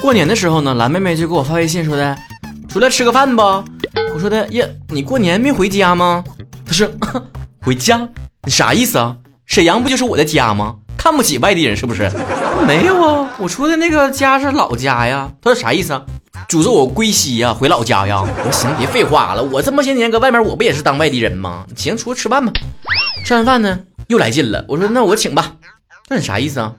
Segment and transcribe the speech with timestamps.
[0.00, 2.16] 过年的时候呢，蓝妹妹就给我发微信说的，
[2.68, 3.42] 出来吃个饭不？
[4.14, 6.22] 我说的呀，你过年没回家吗？
[6.66, 6.86] 她说
[7.62, 8.08] 回家，
[8.44, 9.16] 你啥意思啊？
[9.46, 10.76] 沈阳不就是我的家吗？
[10.98, 12.10] 看不起外地人是不是？
[12.66, 15.32] 没有啊，我说的那个家是老家呀。
[15.40, 16.02] 她说啥意思啊？
[16.52, 18.22] 诅咒我归西呀，回老家呀？
[18.22, 21.64] 我说行，别废话了，我这么些年搁外面，我不也是当外地人吗？
[21.74, 22.52] 行，出去吃饭吧。
[23.24, 24.62] 吃完饭呢，又来劲了。
[24.68, 25.52] 我说那我请吧。
[26.10, 26.74] 那你啥意思啊？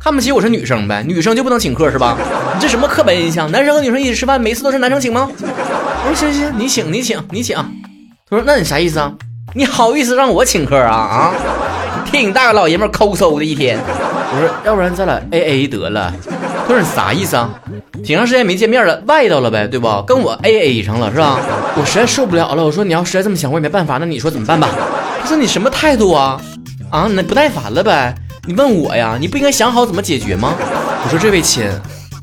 [0.00, 1.04] 看不起我是女生呗？
[1.06, 2.16] 女生就不能请客是吧？
[2.54, 3.52] 你这什么刻板印象？
[3.52, 5.30] 男生和女生一起吃饭，每次都是男生请吗？
[5.30, 7.54] 我说行行，你请你请你请。
[7.54, 9.12] 他说那你啥意思啊？
[9.52, 11.34] 你好意思让我请客啊啊？
[12.10, 13.78] 替你大个老爷们抠搜的一天。
[14.32, 16.10] 我说要不然咱俩 A A 得了。
[16.70, 17.50] 他说你啥意思啊？
[18.04, 19.88] 挺长时间没见面了，外道了呗，对不？
[20.06, 21.40] 跟我 A A 上了是吧？
[21.76, 22.64] 我实在受不了了。
[22.64, 23.98] 我说你要实在这么想，我也没办法。
[23.98, 24.68] 那你说怎么办吧？
[25.20, 26.40] 他说你什么态度啊？
[26.88, 28.14] 啊，那不耐烦了呗？
[28.46, 29.16] 你问我呀？
[29.20, 30.54] 你不应该想好怎么解决吗？
[31.02, 31.68] 我说这位亲，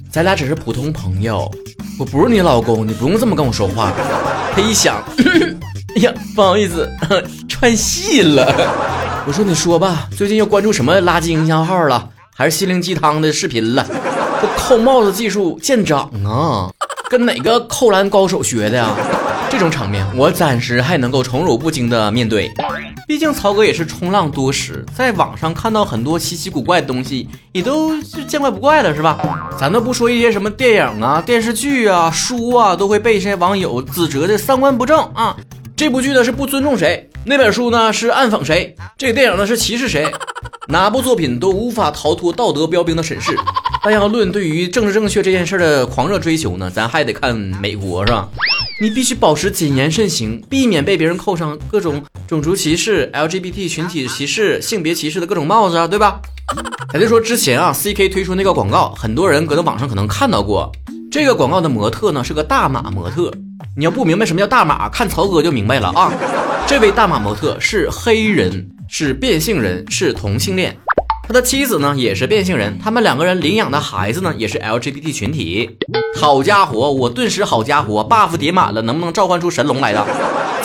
[0.10, 1.52] 咱俩只是普通朋友，
[2.00, 3.92] 我不是你老公，你不用这么跟我说话。
[4.56, 5.04] 他一想，
[5.98, 6.90] 哎呀，不好意思，
[7.50, 8.50] 串戏了。
[9.28, 13.86] 我说你说吧，最近又关注什么垃圾营销号了，还是心灵鸡汤的视频了？
[14.40, 16.70] 这扣帽子技术见长啊，
[17.10, 18.96] 跟哪个扣篮高手学的呀？
[19.50, 22.52] 这种场面，我暂时还能够宠辱不惊的面对。
[23.08, 29.18] 毕竟曹哥也是冲浪多时，在网上看到很多稀奇古怪的东西，也都是见怪不怪了，是吧？
[29.58, 35.36] 咱都不说一些什么电影啊、电视剧啊、书啊，都会被一些网友指责的三观不正啊。
[35.78, 40.12] 这部剧呢是不尊重谁，那本书呢是暗讽谁，这个电影呢是歧视谁，
[40.68, 43.38] 哪部作品都无法逃脱道德标兵的审视。
[43.90, 48.28] 但要论对于政治正确这件事的狂热追求呢，咱还得看美国，是吧？
[48.82, 56.20] 你必须保持谨言慎行，避免被别人扣上各种种族歧视、LGBT 群体歧视、性别歧视的各种帽子啊，对吧？
[56.92, 60.70] 咱就说之前啊，CK 推出那个广告，很多人搁在网上可能看到过。
[61.10, 63.32] 这个广告的模特呢是个大码模特，
[63.78, 66.12] 你要不明白什么叫大码，看曹哥就明白了啊。
[66.68, 70.78] 这位大码模特是黑人，是变性人，是同性恋。
[71.28, 75.78] 他的妻子呢也是变性人，他们两个人领养的孩子呢也是 LGBT 群体。
[76.16, 80.08] 好家伙，我顿时好家伙，buff 叠满了，能不能召唤出神龙来的？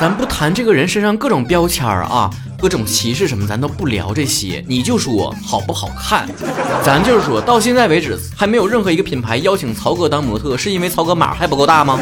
[0.02, 4.64] 咱不谈这个人身上各种标签儿啊，各种歧视什么，咱都不聊这些。
[4.66, 6.28] 你就说好不好看？
[6.84, 12.00] 咱就是说到现在为止，还没有任何一个品牌邀请曹哥当模特，是因为曹哥码还不够大吗？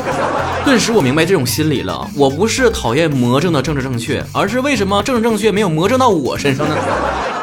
[0.64, 2.08] 顿时我明白这种心理了。
[2.16, 6.74] 我不是讨厌魔怔的政治正确，而是为什么政治正确没有魔怔到我身上呢？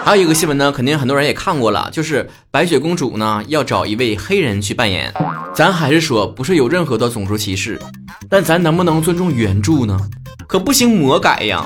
[0.03, 5.13] 还有一个新闻呢，肯定很多人也看过了，就是白雪公主呢要找一位黑人去扮演。
[5.53, 7.79] 咱还是说不是有任何的种族歧视，
[8.27, 9.99] 但咱能不能尊重原著呢？
[10.47, 11.63] 可不行魔改呀，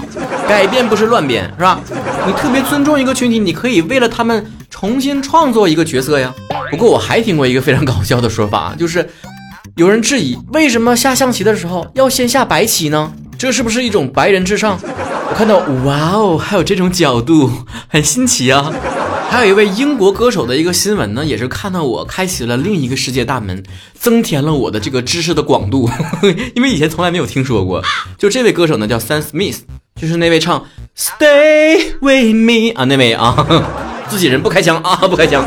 [0.48, 1.80] 改变不是乱编是吧？
[2.26, 6.34] 你特别尊重一个群体，你可以为了他们重新创作一个角色呀。
[6.72, 9.08] 不过我还听过一个非常搞笑的说法，就是
[9.76, 13.12] 有人质疑为什么下象棋的时候要先下白棋呢？
[13.38, 14.80] 这是不是一种白人至上？
[15.30, 17.52] 我看到，哇哦，还有这种角度，
[17.88, 18.72] 很新奇啊！
[19.32, 25.90] 还有一位英国歌手的一个新闻呢，也是看到我开启了另一个世界大门，增添了我的这个知识的广度，
[26.54, 27.82] 因为以前从来没有听说过。
[28.18, 29.60] 就这位歌手呢，叫 Sam Smith，
[29.96, 30.66] 就是那位唱
[30.98, 33.48] Stay with me 啊那位啊，
[34.10, 35.46] 自己人不开枪啊不开枪，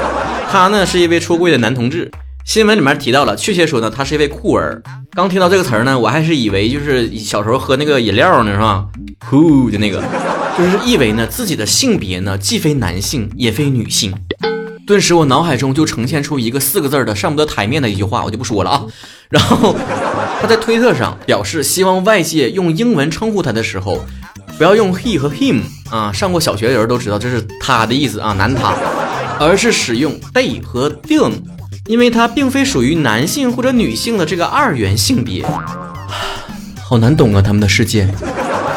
[0.51, 2.11] 他呢是一位出柜的男同志。
[2.47, 4.83] 新闻里面提到了，确切说呢，他是一位酷儿。
[5.13, 8.87] 刚听到这个词儿呢，我还是以为就是小时候喝那个饮料呢，是吧？
[9.29, 10.03] 酷就那个，
[10.57, 14.15] 就是意为呢自己的性别呢既非男性也非女性。
[14.87, 18.85] 顿时我脑海中就呈现出一个四个字的上不得台面的一句话，我就不说了啊。
[19.31, 19.75] 然后
[20.41, 24.05] 他在推特上表示，希望外界用英文称呼他的时候，
[24.59, 28.75] 不要用 he 和 him 啊，上过小学的人都知道这是他的意思啊，男他，
[29.41, 31.33] 而是使用 they 和 them。
[31.87, 35.45] 因为他并非属于男性或者女性的这个二元性别，
[36.83, 38.09] 好难懂啊，他们的世界。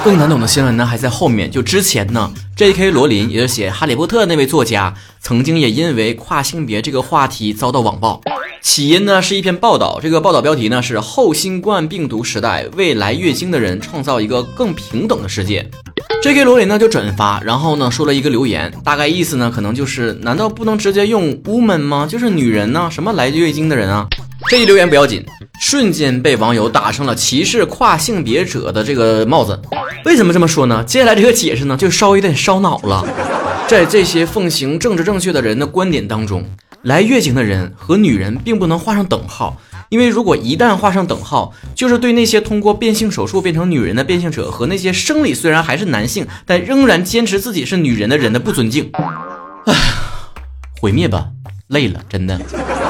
[0.07, 1.51] 更难懂的新闻呢还在后面。
[1.51, 2.92] 就之前呢，J.K.
[2.92, 8.21] 罗琳，也就是写《哈利波特》那位作家，曾经也因为跨性别这个话题遭到网暴。
[8.62, 15.69] 起因呢是一篇报道，这个报道标题呢是“后新冠病毒时代，未来月经的人创造一个更平等的世界”。
[16.24, 16.45] J.K.
[16.45, 22.07] 罗琳呢就转发，然后呢说了一个留言，大概意思呢可能就是，难道不能直接用 woman 吗？
[22.10, 22.88] 就是女人呢？
[22.89, 24.07] 什么来月经的人啊？
[24.50, 25.26] 这一留言不要紧，
[25.60, 29.60] 瞬间被网友打上了歧视跨性别者的这个帽子。
[30.06, 30.82] 为什么这么说呢？
[30.86, 33.06] 接下来这个解释呢就稍微有点烧脑了。
[33.68, 36.46] 在这些奉行政治正确的人的观点当中，
[36.84, 39.58] 来月经的人和女人并不能画上等号。
[39.90, 48.90] 因为如果一旦画上等号，就是对那些通过变性手术变成女人的变性者和那些生理虽然还是男性，但仍然坚持自己是女人的人的不尊敬。
[49.66, 49.74] 唉，
[50.80, 51.28] 毁灭吧，
[51.68, 52.40] 累了，真的。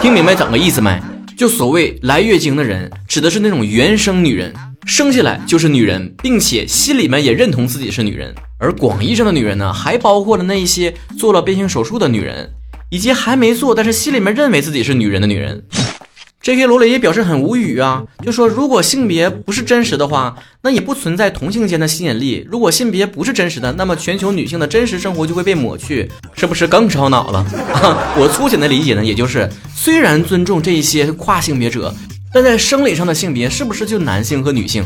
[0.01, 0.99] 听明白整个意思没？
[1.37, 4.51] 就所谓来月经的人，指的是那种原生女人，
[4.87, 8.33] 生下来就是女人，并且心里面也认同自己是女人。
[8.57, 12.49] 而广义上的女人呢，还包括了那一些做了变性手术的女人。
[12.89, 15.61] 以及还没做，但是心里面认为自己是女人的女人
[16.47, 16.65] ，J.K.
[16.65, 22.47] 罗琳也表示很无语啊，就说如果性别不是真实的话，那也不存在同性间的吸引力。
[22.49, 27.39] 如果性别不是真实的，那么全球女性的真实生活就会被抹去，是不是更烧脑了
[27.73, 28.15] 啊？
[28.17, 31.93] 我粗浅的理解呢，也就是虽然尊重这一些跨性别者，
[32.33, 34.85] 但在生理上的性别是不是就男性和女性？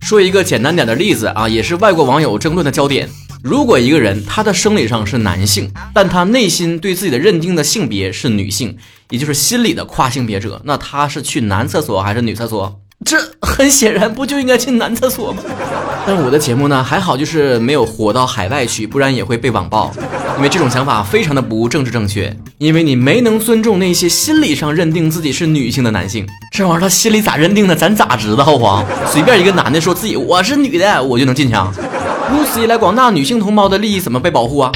[0.00, 3.06] 说一个简单点的例子啊，也是外国网友争论的焦点。
[3.42, 8.78] 如果一个人他的生理上是男性，但他内心对自己的认定的性别是女性，
[9.12, 12.80] 也就是心理的跨性别者，那他是去男厕所还是女厕所？
[13.04, 15.42] 这很显然不就应该去男厕所吗？
[16.06, 19.92] 但我的节目呢还好，就是没有火到海外去，不然也会被网暴。
[20.38, 26.26] 因为这种想法非常的不政治正确，因为你没能尊重那些心理上认定自己是女性的男性。
[26.50, 28.82] 这玩意儿他心里咋认定的，咱咋知道啊？
[29.06, 31.70] 随便一个男的说自己我是女的，我就能进枪。
[32.32, 34.72] 如此一来，广大女性同胞的利益怎么被保护啊？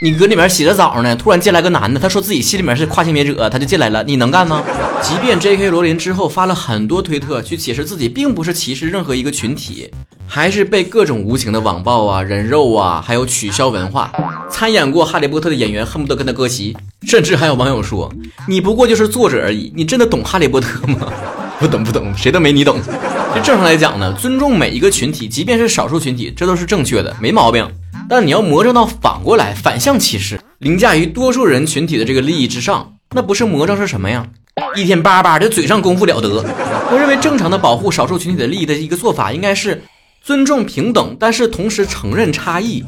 [0.00, 4.62] 你搁里面洗着澡呢，突然进来个男的，他说自己心里面是跨性别者，他就进来了，你能干吗？
[5.02, 5.70] 即便 J.K.
[5.70, 9.90] 罗琳之后发了很多推特去解释自己并不是歧视任何一个群体，
[10.28, 14.12] 还是被各种无情的网暴啊、人肉啊，还有取消文化。
[14.48, 18.12] 参演过《哈利波特》的演员恨不得跟他割席，甚至还有网友说
[18.46, 21.12] ：“你不过就是作者而已，你真的懂哈利波特吗？”
[21.58, 22.78] 不懂不懂，谁都没你懂。
[23.34, 27.68] 就正常来讲呢，尊重每一个群体，即便是少数群体，这都是正确的，没毛病。
[28.08, 34.26] 但你要魔怔到反过来，反向歧视，凌驾于多数人群体的这个利益之上，那不是魔怔是什么呀？
[34.74, 36.42] 一天叭叭的嘴上功夫了得。
[36.90, 39.82] 我认为正常的保护少数群体的利益的一个做法，应该是
[40.22, 42.82] 尊重平等，但是同时承认差异。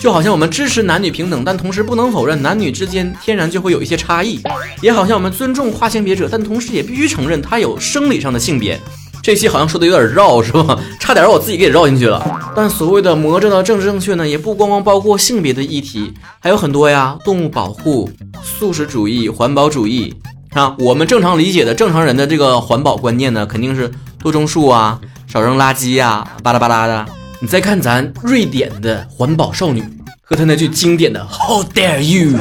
[0.00, 4.40] 就好像我们支持男女平等，但同时不能否认男女之间天然就会有一些差异；
[4.82, 8.78] 也好像我们尊重跨性别者，但同时也必须承认他有生理上的性别。
[9.24, 10.78] 这期好像说的有点绕，是吧？
[11.00, 12.22] 差点让我自己给绕进去了。
[12.54, 18.10] 但所谓的魔怔的政治正确呢，也不光光包括性别的议题，还有很多呀，动物保护、
[18.42, 20.14] 素食主义、环保主义
[20.52, 20.76] 啊。
[20.78, 27.06] 我们正常理解的正常人的这个环保观念呢，肯定是多种树啊，少扔垃圾呀，巴拉巴拉的。
[27.40, 29.82] 你再看咱瑞典的环保少女
[30.22, 32.38] 和她那句经典的 How dare you！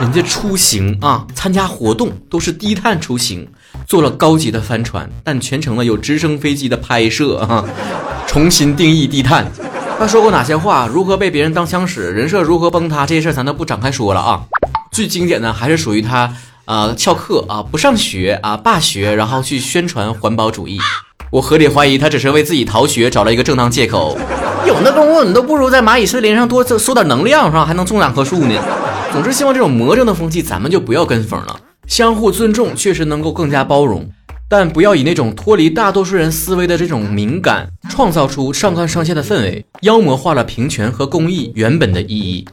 [0.00, 3.46] 人家出行啊，参加活动都是低碳出行，
[3.86, 7.64] 坐了高级的帆船，但全程呢有直升飞机的拍摄啊，
[8.26, 9.50] 重新定义低碳。
[9.98, 10.86] 他说过哪些话？
[10.86, 12.10] 如何被别人当枪使？
[12.12, 13.04] 人设如何崩塌？
[13.04, 14.40] 这些事儿咱都不展开说了啊。
[14.90, 16.32] 最经典的还是属于他
[16.64, 20.78] 啊，翘课啊，不上学啊，罢学，然后去宣传环保主义。
[21.30, 24.18] 我合理怀疑他只是为自己逃学找了一个正当借口。
[24.66, 27.64] 有那功夫，你都不如在蚂蚁森林上多收点能量，是吧？
[27.64, 28.54] 还能种两棵树呢。
[29.12, 31.56] 总之，希望这种魔怔的风气咱们就不要跟风了。
[31.90, 34.08] 相互尊重确实能够更加包容，
[34.48, 42.46] 但不要以那种脱离大多数人思维的这种敏感，创造出上纲上线的氛围，妖魔化了平权和公益原本的意义。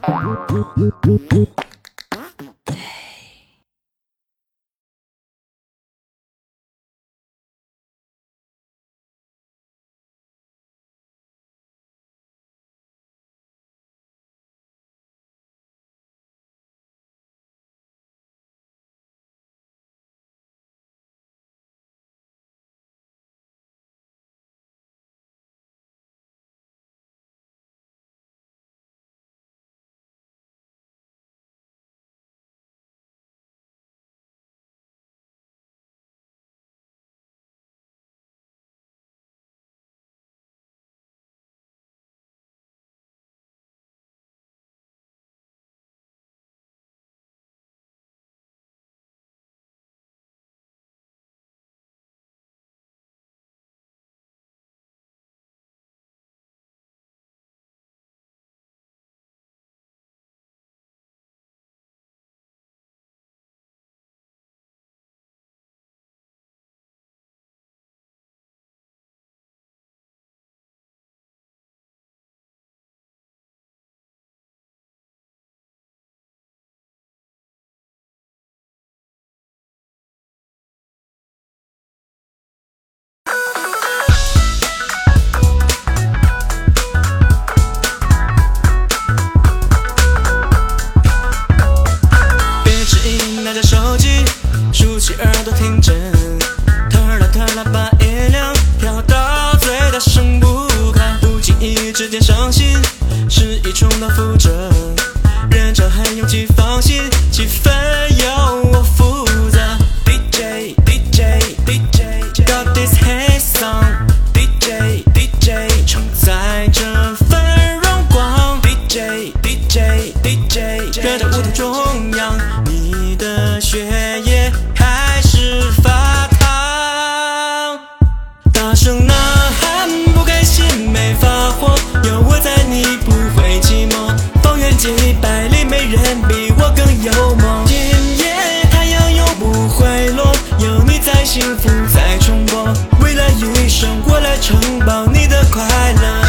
[144.42, 145.64] 生，我来承包你的快
[145.94, 146.27] 乐。